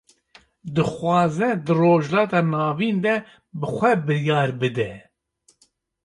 [0.75, 3.15] Dixwaze di Rojhilata Navîn de,
[3.59, 4.89] bi xwe biryar bide